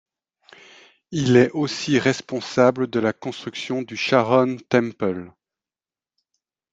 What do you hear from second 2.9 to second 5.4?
la construction du Sharon Temple.